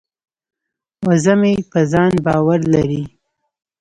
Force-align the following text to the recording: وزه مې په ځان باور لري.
وزه 1.07 1.33
مې 1.39 1.53
په 1.71 1.79
ځان 1.91 2.11
باور 2.25 2.59
لري. 2.73 3.03